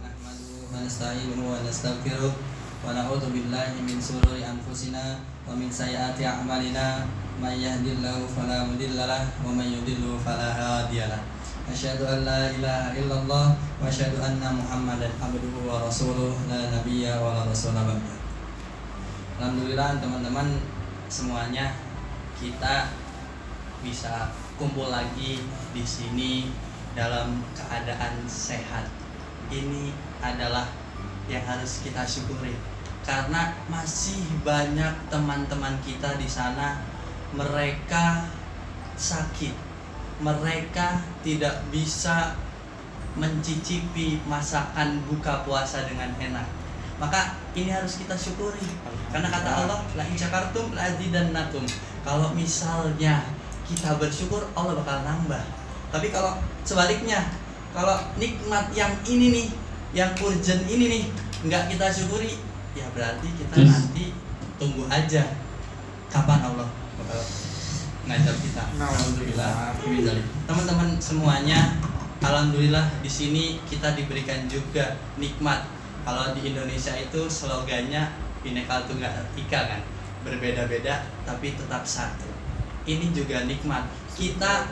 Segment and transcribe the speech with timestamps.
[0.00, 2.32] نحمده ونستعينه ونستغفره
[2.86, 5.04] ونعوذ بالله من شرور أنفسنا
[5.48, 6.86] ومن سيئات أعمالنا
[7.42, 11.22] من يهد الله فلا مضل له ومن يضلل فلا هادي له
[11.70, 13.46] أشهد أن لا إله إلا الله
[13.82, 18.18] وأشهد أن محمدا عبده ورسوله لا نبي ولا رسول بعده
[19.40, 20.60] Alhamdulillah teman-teman
[21.08, 21.72] semuanya
[22.36, 22.92] kita
[23.80, 24.28] bisa
[24.60, 25.40] kumpul lagi
[25.72, 26.52] di sini
[26.95, 28.87] dalam keadaan sehat.
[29.51, 30.65] Ini adalah
[31.29, 32.57] yang harus kita syukuri
[33.05, 36.81] karena masih banyak teman-teman kita di sana
[37.37, 38.25] mereka
[38.97, 39.53] sakit.
[40.25, 42.33] Mereka tidak bisa
[43.13, 46.47] mencicipi masakan buka puasa dengan enak.
[46.97, 48.63] Maka ini harus kita syukuri.
[49.11, 51.67] Karena kata Allah, la in syakartum la azidannakum.
[52.07, 53.27] Kalau misalnya
[53.67, 55.43] kita bersyukur, Allah bakal nambah.
[55.95, 56.35] Tapi kalau
[56.67, 57.23] sebaliknya,
[57.71, 59.47] kalau nikmat yang ini nih,
[59.95, 61.03] yang urgent ini nih,
[61.47, 62.35] nggak kita syukuri,
[62.75, 63.71] ya berarti kita Yes.
[63.71, 64.05] nanti
[64.59, 65.23] tunggu aja
[66.11, 66.67] kapan Allah
[66.99, 67.23] bakal
[68.11, 68.63] ngajar kita.
[68.75, 69.71] Alhamdulillah.
[70.43, 71.79] Teman-teman semuanya,
[72.19, 75.63] alhamdulillah di sini kita diberikan juga nikmat.
[76.03, 78.11] Kalau di Indonesia itu slogannya
[78.43, 79.81] Bhinneka Tunggal Ika kan,
[80.27, 82.27] berbeda-beda tapi tetap satu.
[82.83, 83.89] Ini juga nikmat.
[84.13, 84.69] Kita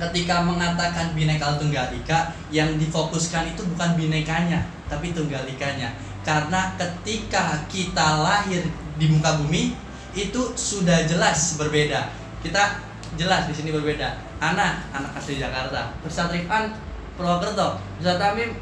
[0.00, 5.92] ketika mengatakan Bhinneka Tunggal Ika yang difokuskan itu bukan binekanya, tapi tunggal ikanya.
[6.22, 8.62] Karena ketika kita lahir
[8.96, 9.74] di muka bumi
[10.14, 12.12] itu sudah jelas berbeda.
[12.44, 12.78] Kita
[13.16, 14.16] jelas di sini berbeda.
[14.38, 15.92] Anak, anak asli Jakarta.
[16.04, 16.72] Ustadz Rifan
[17.16, 17.80] Purwokerto.
[17.98, 18.54] Ustadz Tamim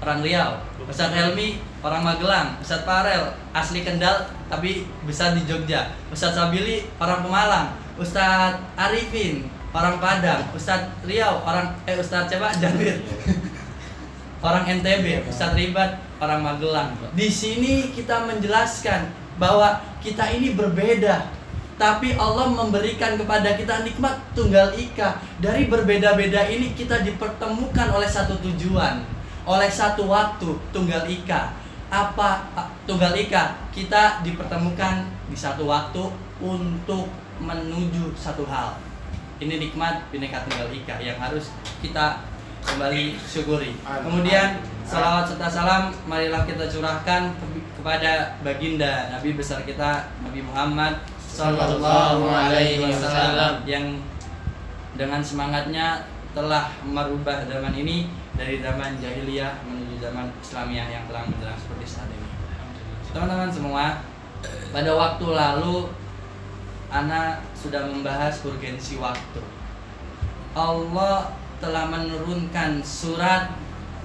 [0.00, 0.52] orang Riau.
[0.86, 2.48] Ustadz Helmi orang Magelang.
[2.62, 5.90] Ustadz Farel asli Kendal tapi besar di Jogja.
[6.08, 7.66] Ustadz Sabili orang Pemalang.
[7.98, 10.42] Ustadz Arifin orang Padang.
[10.56, 12.48] Ustadz Riau orang eh Ustadz siapa?
[12.62, 12.96] Jabir.
[14.40, 16.96] orang NTB, Ustadz Ribat orang Magelang.
[17.12, 21.28] Di sini kita menjelaskan bahwa kita ini berbeda.
[21.76, 25.20] Tapi Allah memberikan kepada kita nikmat tunggal ika.
[25.44, 29.04] Dari berbeda-beda ini kita dipertemukan oleh satu tujuan,
[29.44, 31.52] oleh satu waktu tunggal ika.
[31.92, 32.48] Apa
[32.88, 33.60] tunggal ika?
[33.76, 36.00] Kita dipertemukan di satu waktu
[36.40, 37.12] untuk
[37.44, 38.80] menuju satu hal.
[39.36, 41.52] Ini nikmat bineka tunggal ika yang harus
[41.84, 42.24] kita
[42.64, 43.76] kembali syukuri.
[43.84, 51.04] Kemudian salawat serta salam marilah kita curahkan ke- kepada baginda Nabi besar kita Nabi Muhammad
[51.20, 54.00] Sallallahu Alaihi Wasallam yang
[54.96, 61.56] dengan semangatnya telah merubah zaman ini dari zaman jahiliyah menuju zaman Islamiah yang terang benderang
[61.60, 62.28] seperti saat ini.
[63.12, 64.00] Teman-teman semua,
[64.72, 65.88] pada waktu lalu
[66.90, 69.42] Ana sudah membahas urgensi waktu.
[70.56, 73.52] Allah telah menurunkan surat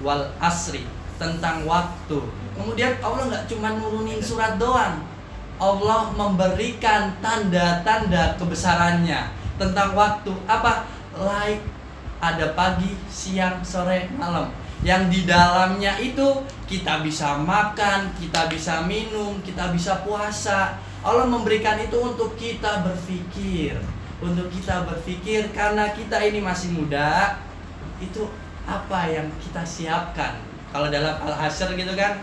[0.02, 0.84] wal asri
[1.16, 2.18] tentang waktu.
[2.58, 5.04] Kemudian Allah nggak cuma nurunin surat doang.
[5.62, 10.32] Allah memberikan tanda-tanda kebesarannya tentang waktu.
[10.50, 10.84] Apa?
[11.14, 11.62] Like
[12.22, 14.50] ada pagi, siang, sore, malam.
[14.82, 20.78] Yang di dalamnya itu kita bisa makan, kita bisa minum, kita bisa puasa.
[21.02, 23.74] Allah memberikan itu untuk kita berpikir,
[24.22, 27.42] untuk kita berpikir karena kita ini masih muda.
[27.98, 28.30] Itu
[28.62, 30.38] apa yang kita siapkan?
[30.70, 32.22] Kalau dalam Al-Hasyr gitu kan,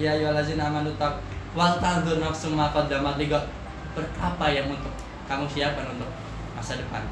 [0.00, 1.20] ya ayyuhallazina amanu taq
[1.52, 2.72] wal tanzur nafsum ma.
[2.72, 4.90] Berapa yang untuk
[5.28, 6.08] kamu siapkan untuk
[6.56, 7.04] masa depan?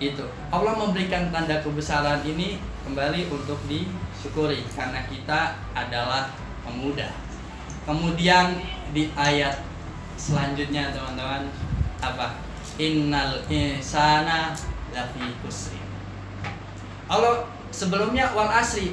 [0.00, 0.24] Itu.
[0.48, 2.56] Allah memberikan tanda kebesaran ini
[2.88, 6.32] kembali untuk disyukuri karena kita adalah
[6.64, 7.12] pemuda.
[7.84, 8.56] Kemudian
[8.96, 9.67] di ayat
[10.18, 11.46] selanjutnya teman-teman
[12.02, 12.42] apa?
[12.76, 14.52] Innal insana
[14.90, 15.86] lafi khusrin.
[17.06, 18.92] Allah sebelumnya wal asri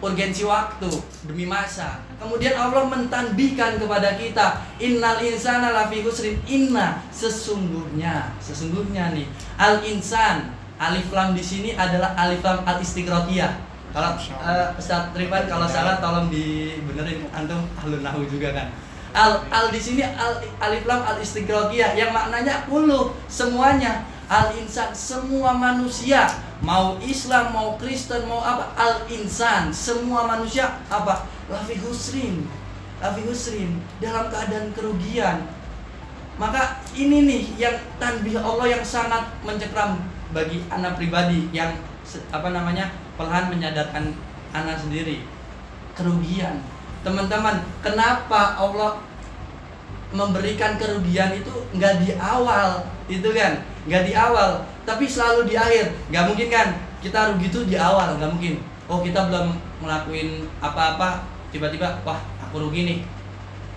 [0.00, 0.88] urgensi waktu
[1.28, 2.00] demi masa.
[2.16, 9.28] Kemudian Allah mentanbihkan kepada kita innal insana lafi khusrin inna sesungguhnya sesungguhnya nih
[9.60, 13.68] al insan alif lam di sini adalah alif lam al istiqroqiyah.
[13.90, 18.70] Kalau uh, Ustaz Rifan kalau salah tolong dibenerin antum ahlun nahu juga kan.
[19.10, 24.06] Al al di sini al alif lam al istiqroqiyah yang maknanya ulu semuanya.
[24.30, 26.30] Al insan semua manusia.
[26.62, 31.26] Mau Islam mau Kristen mau apa al insan semua manusia apa?
[31.50, 32.46] Lafi husrin
[33.00, 35.48] lafi husrin dalam keadaan kerugian.
[36.36, 40.00] Maka ini nih yang tanbih Allah yang sangat mencekram
[40.32, 41.74] bagi anak pribadi yang
[42.32, 44.14] apa namanya perlahan menyadarkan
[44.52, 45.24] anak sendiri.
[45.96, 46.64] Kerugian
[47.00, 49.00] teman-teman kenapa Allah
[50.10, 53.62] memberikan kerugian itu nggak di awal itu kan?
[53.86, 55.94] Nggak di awal tapi selalu di akhir.
[56.10, 56.68] Nggak mungkin kan?
[57.00, 58.60] Kita rugi itu di awal nggak mungkin.
[58.90, 61.24] Oh kita belum ngelakuin apa-apa
[61.54, 62.98] tiba-tiba wah aku rugi nih.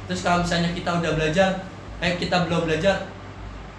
[0.09, 1.49] Terus kalau misalnya kita udah belajar
[2.03, 3.07] eh kita belum belajar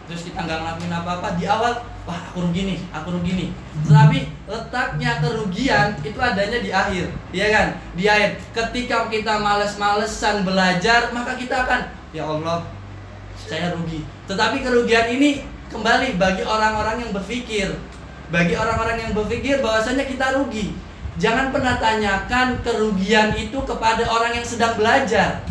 [0.08, 1.72] terus kita nggak ngelakuin apa-apa di awal
[2.04, 3.50] wah aku rugi nih aku rugi nih.
[3.88, 7.66] Tetapi letaknya kerugian itu adanya di akhir ya kan?
[7.96, 8.30] Di akhir.
[8.52, 11.80] Ketika kita males-malesan belajar maka kita akan
[12.12, 12.68] ya Allah
[13.40, 14.04] saya rugi.
[14.28, 17.68] Tetapi kerugian ini kembali bagi orang-orang yang berpikir.
[18.32, 20.76] Bagi orang-orang yang berpikir bahwasanya kita rugi.
[21.16, 25.46] Jangan pernah tanyakan kerugian itu kepada orang yang sedang belajar.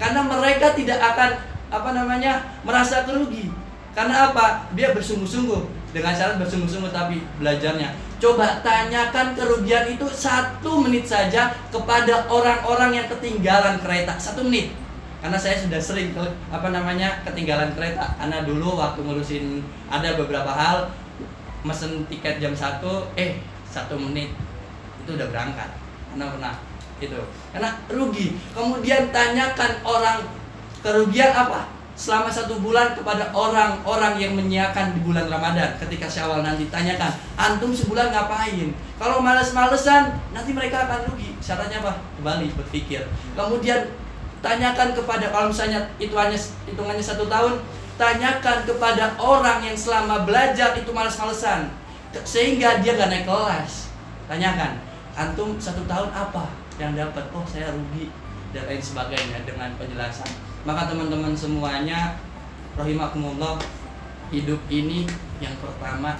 [0.00, 1.30] Karena mereka tidak akan
[1.70, 3.52] apa namanya merasa kerugi.
[3.94, 4.66] Karena apa?
[4.74, 7.94] Dia bersungguh-sungguh dengan syarat bersungguh-sungguh tapi belajarnya.
[8.18, 14.74] Coba tanyakan kerugian itu satu menit saja kepada orang-orang yang ketinggalan kereta satu menit.
[15.22, 16.12] Karena saya sudah sering
[16.50, 18.10] apa namanya ketinggalan kereta.
[18.18, 20.90] Karena dulu waktu ngurusin ada beberapa hal
[21.64, 23.40] mesen tiket jam satu, eh
[23.70, 24.34] satu menit
[25.06, 25.70] itu udah berangkat.
[26.12, 26.54] Karena pernah
[26.98, 27.20] itu.
[27.54, 28.36] Karena rugi.
[28.52, 30.18] Kemudian tanyakan orang
[30.82, 31.73] kerugian apa?
[31.94, 35.78] Selama satu bulan kepada orang-orang yang menyiapkan di bulan Ramadan.
[35.78, 38.74] Ketika Syawal nanti tanyakan antum sebulan ngapain?
[38.98, 41.38] Kalau males-malesan nanti mereka akan rugi.
[41.38, 42.02] Syaratnya apa?
[42.18, 43.06] Kembali berpikir.
[43.38, 43.94] Kemudian
[44.42, 46.36] tanyakan kepada kalau misalnya itu hanya
[46.66, 47.62] hitungannya satu tahun
[47.94, 51.70] tanyakan kepada orang yang selama belajar itu males-malesan
[52.26, 53.94] sehingga dia nggak naik kelas.
[54.26, 54.82] Tanyakan
[55.14, 56.50] antum satu tahun apa
[56.82, 57.22] yang dapat?
[57.30, 58.10] Oh saya rugi
[58.50, 60.26] dan lain sebagainya dengan penjelasan
[60.64, 62.16] maka teman-teman semuanya
[62.74, 63.60] rahimakumullah
[64.32, 65.06] hidup ini
[65.38, 66.16] yang pertama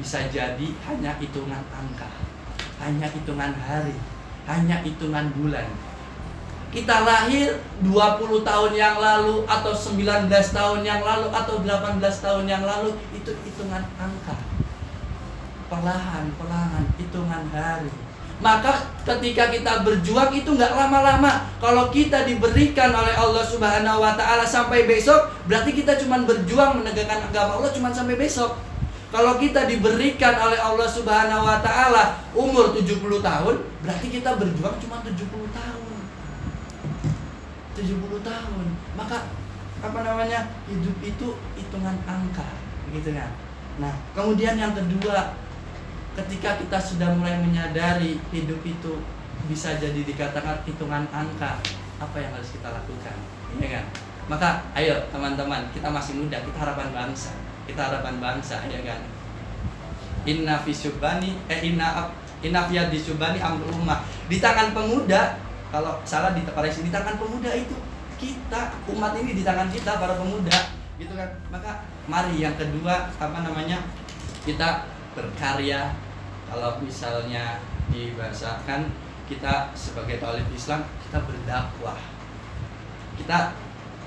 [0.00, 2.08] bisa jadi hanya hitungan angka
[2.80, 3.96] hanya hitungan hari
[4.50, 5.68] hanya hitungan bulan.
[6.70, 12.62] Kita lahir 20 tahun yang lalu atau 19 tahun yang lalu atau 18 tahun yang
[12.62, 14.38] lalu itu hitungan angka.
[15.66, 17.90] Perlahan perlahan hitungan hari
[18.40, 21.44] maka ketika kita berjuang itu nggak lama-lama.
[21.60, 27.20] Kalau kita diberikan oleh Allah Subhanahu wa taala sampai besok, berarti kita cuma berjuang menegakkan
[27.28, 28.56] agama Allah cuma sampai besok.
[29.12, 35.04] Kalau kita diberikan oleh Allah Subhanahu wa taala umur 70 tahun, berarti kita berjuang cuma
[35.04, 35.20] 70
[35.52, 35.96] tahun.
[37.76, 38.66] 70 tahun.
[38.96, 39.28] Maka
[39.84, 40.48] apa namanya?
[40.64, 41.28] Hidup itu
[41.60, 42.46] hitungan angka,
[42.92, 43.32] gitu kan.
[43.80, 45.36] Nah, kemudian yang kedua,
[46.18, 49.02] ketika kita sudah mulai menyadari hidup itu
[49.46, 51.58] bisa jadi dikatakan hitungan angka
[52.00, 53.16] apa yang harus kita lakukan?
[53.58, 53.84] Ya kan?
[54.30, 54.48] Maka
[54.78, 57.34] ayo teman-teman kita masih muda kita harapan bangsa
[57.70, 59.00] kita harapan bangsa ya kan?
[60.26, 62.10] Inna fi syubani eh inna
[62.42, 62.82] inna fi
[63.38, 64.02] amrul ummah.
[64.26, 65.38] Di tangan pemuda
[65.70, 67.78] kalau salah di koreksi di tangan pemuda itu
[68.18, 71.30] kita umat ini di tangan kita para pemuda gitu kan?
[71.48, 73.80] Maka mari yang kedua apa namanya
[74.44, 74.84] kita
[75.14, 75.94] berkarya.
[76.50, 78.90] Kalau misalnya dibahasakan
[79.30, 81.98] kita sebagai talib Islam kita berdakwah.
[83.14, 83.54] Kita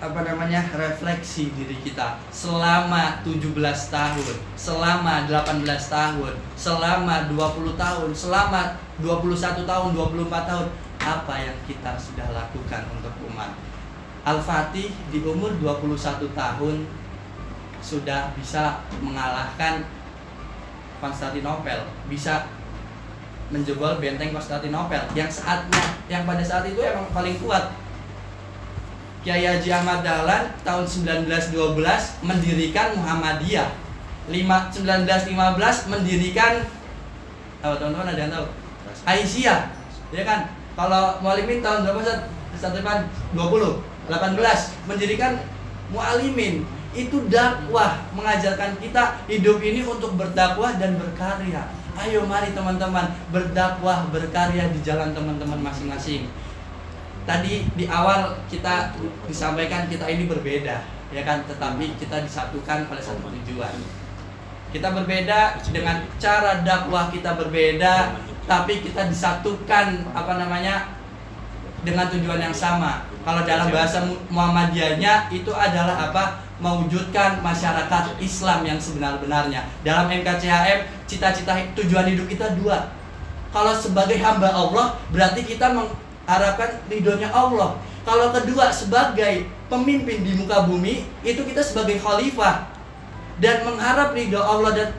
[0.03, 2.19] apa namanya refleksi diri kita.
[2.27, 3.55] Selama 17
[3.88, 10.67] tahun, selama 18 tahun, selama 20 tahun, selama 21 tahun, 24 tahun
[11.00, 13.55] apa yang kita sudah lakukan untuk umat.
[14.27, 16.83] Al-Fatih di umur 21 tahun
[17.83, 19.83] sudah bisa mengalahkan
[21.03, 22.47] Konstantinopel bisa
[23.51, 25.03] menjebol benteng Konstantinopel.
[25.12, 27.75] Yang saatnya yang pada saat itu emang paling kuat.
[29.24, 31.75] Kiai Haji Ahmad Dahlan tahun 1912
[32.24, 33.67] mendirikan Muhammadiyah.
[34.31, 36.63] 1915 mendirikan
[37.60, 38.48] oh, teman-teman ada yang tahu?
[39.03, 39.60] Aisyah
[40.15, 40.48] ya kan?
[40.79, 42.72] Kalau Mualimin tahun berapa Ustaz?
[42.72, 43.03] depan
[43.36, 45.36] 20 18 mendirikan
[45.91, 51.69] Mualimin itu dakwah mengajarkan kita hidup ini untuk berdakwah dan berkarya.
[51.93, 56.29] Ayo mari teman-teman berdakwah berkarya di jalan teman-teman masing-masing.
[57.23, 58.93] Tadi di awal kita
[59.29, 61.45] disampaikan kita ini berbeda, ya kan?
[61.45, 63.73] Tetapi kita disatukan pada satu tujuan.
[64.73, 68.17] Kita berbeda dengan cara dakwah kita berbeda,
[68.50, 70.97] tapi kita disatukan apa namanya
[71.84, 73.06] dengan tujuan yang sama.
[73.24, 76.44] Kalau dalam bahasa Muhammadiyahnya itu adalah apa?
[76.63, 79.68] mewujudkan masyarakat Islam yang sebenar-benarnya.
[79.84, 82.88] Dalam MKCHM, cita-cita tujuan hidup kita dua.
[83.52, 87.75] Kalau sebagai hamba Allah, berarti kita mengharapkan ridhonya Allah.
[88.08, 92.72] Kalau kedua, sebagai pemimpin di muka bumi, itu kita sebagai khalifah
[93.44, 94.90] dan mengharap ridho Allah dan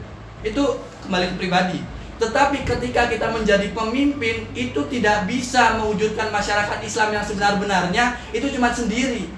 [0.45, 0.63] itu
[1.07, 1.79] kembali ke pribadi.
[2.19, 8.71] Tetapi ketika kita menjadi pemimpin, itu tidak bisa mewujudkan masyarakat Islam yang sebenar-benarnya, itu cuma
[8.71, 9.31] sendiri.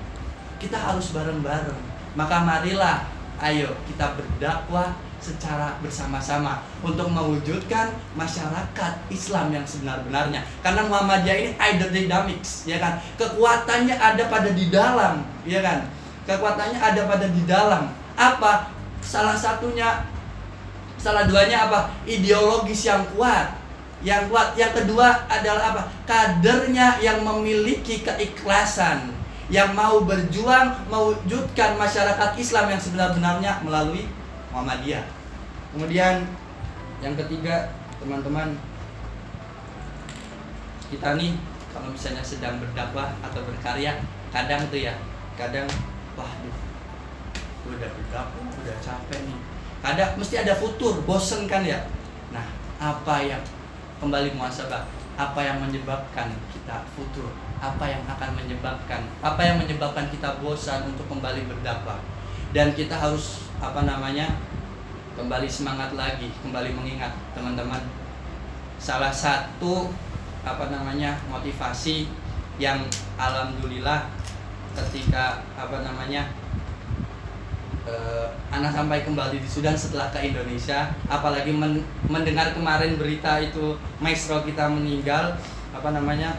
[0.60, 3.04] Kita harus bareng-bareng maka marilah
[3.44, 10.40] ayo kita berdakwah secara bersama-sama untuk mewujudkan masyarakat Islam yang sebenar-benarnya.
[10.64, 13.00] Karena Muhammadiyah ini hydrodynamics, ya kan?
[13.20, 15.88] Kekuatannya ada pada di dalam, ya kan?
[16.24, 17.92] Kekuatannya ada pada di dalam.
[18.16, 18.72] Apa?
[19.04, 20.04] Salah satunya
[21.00, 21.92] salah duanya apa?
[22.08, 23.56] Ideologis yang kuat.
[24.04, 24.56] Yang kuat.
[24.56, 25.82] Yang kedua adalah apa?
[26.04, 34.10] Kadernya yang memiliki keikhlasan yang mau berjuang mewujudkan masyarakat Islam yang sebenar-benarnya melalui
[34.50, 35.06] Muhammadiyah.
[35.70, 36.26] Kemudian
[36.98, 37.70] yang ketiga,
[38.02, 38.58] teman-teman,
[40.90, 41.38] kita nih
[41.70, 44.00] kalau misalnya sedang berdakwah atau berkarya,
[44.34, 44.96] kadang tuh ya,
[45.38, 45.68] kadang
[46.18, 46.32] wah,
[47.70, 49.38] udah berdakwah, udah capek nih.
[49.84, 51.84] Kadang mesti ada futur, bosen kan ya.
[52.32, 52.44] Nah,
[52.80, 53.42] apa yang
[54.02, 54.84] kembali muasabah?
[55.16, 57.32] Apa yang menyebabkan kita futur?
[57.60, 61.96] apa yang akan menyebabkan apa yang menyebabkan kita bosan untuk kembali berdakwah
[62.52, 64.36] dan kita harus apa namanya
[65.16, 67.80] kembali semangat lagi kembali mengingat teman-teman
[68.76, 69.88] salah satu
[70.44, 72.12] apa namanya motivasi
[72.60, 72.84] yang
[73.16, 74.12] alhamdulillah
[74.76, 76.28] ketika apa namanya
[77.86, 80.92] uh, anak sampai kembali di Sudan setelah ke Indonesia.
[81.06, 85.38] Apalagi men mendengar kemarin berita itu maestro kita meninggal
[85.72, 86.36] apa namanya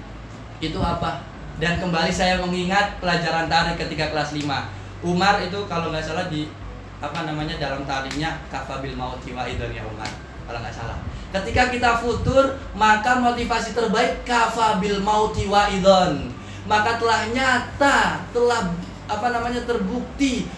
[0.59, 1.23] itu apa?
[1.57, 4.45] Dan kembali saya mengingat pelajaran tarik ketika kelas 5
[5.05, 6.49] Umar itu kalau nggak salah di
[6.97, 10.09] apa namanya dalam tariknya kafabil mauti wa ya Umar
[10.49, 10.97] kalau nggak salah.
[11.29, 16.33] Ketika kita futur maka motivasi terbaik kafabil mauti wa idon.
[16.67, 18.73] Maka telah nyata telah
[19.07, 20.49] apa namanya terbukti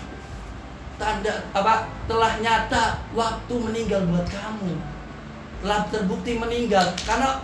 [0.99, 4.75] tanda apa telah nyata waktu meninggal buat kamu.
[5.63, 7.41] Telah terbukti meninggal karena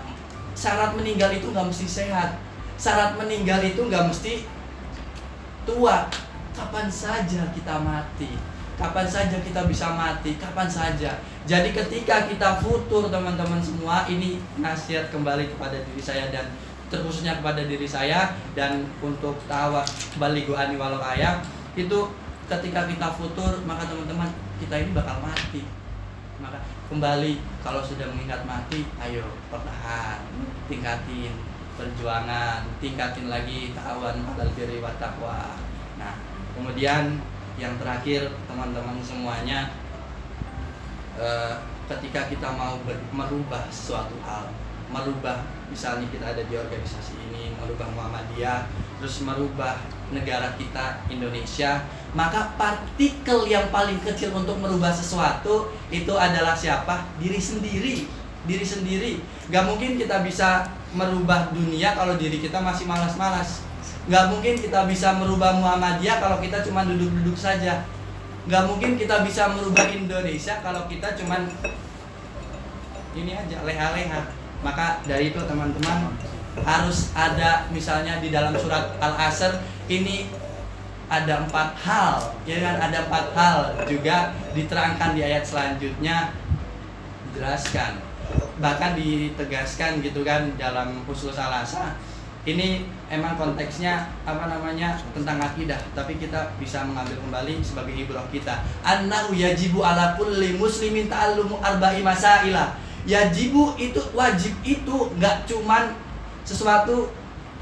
[0.54, 2.38] syarat meninggal itu nggak mesti sehat.
[2.76, 4.46] Syarat meninggal itu nggak mesti
[5.64, 6.12] tua.
[6.56, 8.32] Kapan saja kita mati?
[8.76, 10.36] Kapan saja kita bisa mati?
[10.36, 11.20] Kapan saja?
[11.48, 16.48] Jadi ketika kita futur teman-teman semua ini nasihat kembali kepada diri saya dan
[16.88, 18.36] terkhususnya kepada diri saya.
[18.56, 19.84] Dan untuk tawa
[20.16, 21.44] kembali ani walau ayam
[21.76, 22.08] itu
[22.46, 24.30] ketika kita futur maka teman-teman
[24.62, 25.66] kita ini bakal mati.
[26.38, 26.60] Maka
[26.92, 30.20] kembali kalau sudah mengingat mati ayo pertahan
[30.68, 31.32] tingkatin
[31.75, 35.58] perjuangan tingkatin lagi ta'awan alal birri wa taqwa.
[35.98, 36.16] Nah
[36.56, 37.20] kemudian
[37.56, 39.72] yang terakhir teman-teman semuanya
[41.16, 41.56] eh,
[41.88, 44.52] ketika kita mau ber, merubah suatu hal
[44.90, 48.70] merubah misalnya kita ada di organisasi ini merubah Muhammadiyah
[49.02, 49.82] terus merubah
[50.14, 51.82] negara kita Indonesia
[52.15, 57.12] maka partikel yang paling kecil untuk merubah sesuatu itu adalah siapa?
[57.19, 58.07] Diri sendiri.
[58.48, 59.19] Diri sendiri.
[59.51, 60.63] Gak mungkin kita bisa
[60.95, 63.67] merubah dunia kalau diri kita masih malas-malas.
[64.05, 67.84] Nggak mungkin kita bisa merubah Muhammadiyah kalau kita cuma duduk-duduk saja.
[68.45, 71.41] Nggak mungkin kita bisa merubah Indonesia kalau kita cuma
[73.17, 74.22] ini aja leha-leha.
[74.63, 76.15] Maka dari itu teman-teman
[76.63, 79.60] harus ada misalnya di dalam surat Al-Asr
[79.91, 80.31] ini
[81.10, 82.34] ada empat hal.
[82.46, 82.76] Ya kan?
[82.90, 86.34] Ada empat hal juga diterangkan di ayat selanjutnya.
[87.32, 88.02] Dijelaskan
[88.56, 91.94] bahkan ditegaskan gitu kan dalam usul salasa
[92.46, 95.02] ini emang konteksnya apa namanya?
[95.18, 95.82] Tentang akidah.
[95.98, 98.62] Tapi kita bisa mengambil kembali sebagai ibrah kita.
[98.86, 105.94] Annahu yajibu ala kulli muslimin ta'allumu arba'i masaila yajibu itu wajib itu nggak cuman
[106.46, 107.10] sesuatu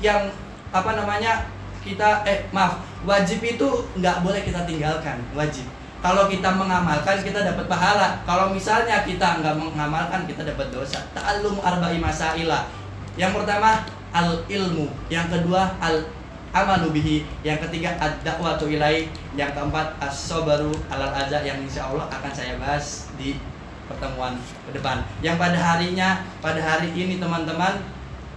[0.04, 0.32] yang
[0.76, 1.48] apa namanya?
[1.84, 3.68] Kita eh maaf wajib itu
[4.00, 5.68] nggak boleh kita tinggalkan wajib
[6.04, 8.20] kalau kita mengamalkan kita dapat pahala.
[8.28, 11.00] Kalau misalnya kita nggak mengamalkan kita dapat dosa.
[11.16, 12.68] Ta'allum arba'i masailah.
[13.16, 16.04] Yang pertama al ilmu, yang kedua al
[16.92, 19.08] bihi, yang ketiga ad-da'watu ilai,
[19.40, 23.40] yang keempat as-sabaru alal aza yang insya Allah akan saya bahas di
[23.88, 24.36] pertemuan
[24.68, 25.08] ke depan.
[25.24, 26.10] Yang pada harinya,
[26.44, 27.80] pada hari ini teman-teman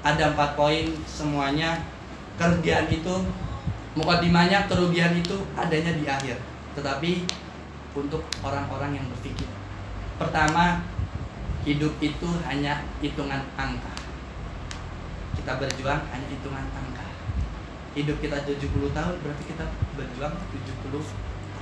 [0.07, 1.83] ada empat poin semuanya
[2.39, 3.27] kerugian itu
[3.97, 6.37] mukadimahnya kerugian itu adanya di akhir.
[6.77, 7.25] Tetapi
[7.97, 9.49] untuk orang-orang yang berpikir.
[10.21, 10.85] Pertama,
[11.65, 13.93] hidup itu hanya hitungan angka.
[15.33, 17.09] Kita berjuang hanya hitungan angka.
[17.97, 19.65] Hidup kita 70 tahun berarti kita
[19.97, 21.09] berjuang 70 tahun.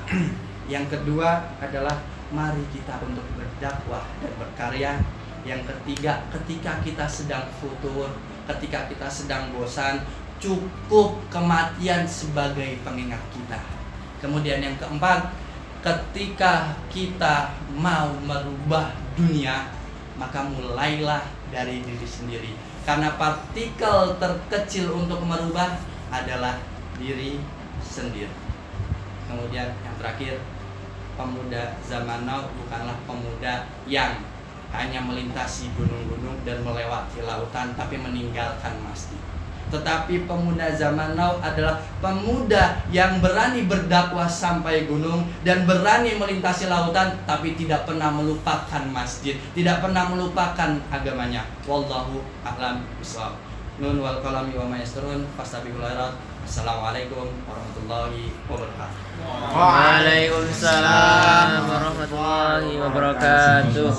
[0.73, 2.03] yang kedua adalah
[2.35, 4.93] mari kita untuk berdakwah dan berkarya.
[5.45, 8.09] Yang ketiga, ketika kita sedang futur,
[8.49, 10.01] ketika kita sedang bosan,
[10.43, 13.61] cukup kematian sebagai pengingat kita.
[14.23, 15.33] Kemudian yang keempat,
[15.85, 19.69] ketika kita mau merubah dunia
[20.17, 21.21] maka mulailah
[21.53, 22.53] dari diri sendiri
[22.89, 25.77] karena partikel terkecil untuk merubah
[26.09, 26.57] adalah
[26.97, 27.37] diri
[27.85, 28.33] sendiri
[29.29, 30.41] kemudian yang terakhir
[31.21, 34.25] pemuda zaman now bukanlah pemuda yang
[34.75, 39.34] hanya melintasi gunung-gunung dan melewati lautan tapi meninggalkan masjid.
[39.75, 47.11] Tetapi pemuda zaman now adalah pemuda yang berani berdakwah sampai gunung dan berani melintasi lautan
[47.27, 51.43] tapi tidak pernah melupakan masjid, tidak pernah melupakan agamanya.
[51.67, 53.35] Wallahu a'lam bishawab.
[53.83, 56.15] Nun wal kalami wa ma yasrun fastabiqul khairat.
[56.47, 58.95] Assalamualaikum warahmatullahi wabarakatuh.
[59.51, 63.91] Waalaikumsalam warahmatullahi wabarakatuh.